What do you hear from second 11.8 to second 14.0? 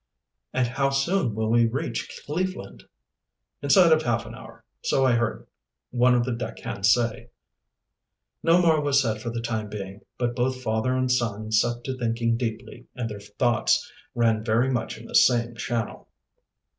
to thinking deeply, and their thoughts